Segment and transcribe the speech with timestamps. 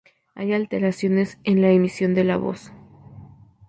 [0.33, 2.71] Hay alteraciones en la emisión de la voz.